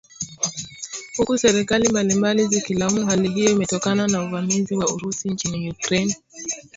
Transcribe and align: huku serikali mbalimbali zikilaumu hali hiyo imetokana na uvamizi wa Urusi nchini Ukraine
huku 1.17 1.37
serikali 1.37 1.89
mbalimbali 1.89 2.47
zikilaumu 2.47 3.05
hali 3.05 3.29
hiyo 3.29 3.51
imetokana 3.51 4.07
na 4.07 4.23
uvamizi 4.23 4.75
wa 4.75 4.93
Urusi 4.93 5.29
nchini 5.29 5.71
Ukraine 5.71 6.15